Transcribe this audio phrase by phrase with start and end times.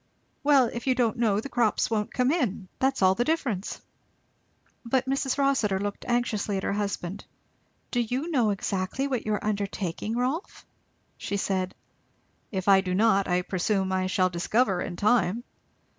[0.43, 3.79] Well, if you don't know, the crops won't come in that's all the difference."
[4.83, 5.37] But Mrs.
[5.37, 7.23] Rossitur looked anxiously at her husband.
[7.91, 10.65] "Do you know exactly what you are undertaking, Rolf?"
[11.19, 11.75] she said.
[12.51, 15.43] "If I do not, I presume I shall discover in time."